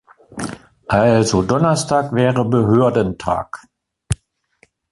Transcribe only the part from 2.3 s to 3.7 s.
Behördentag.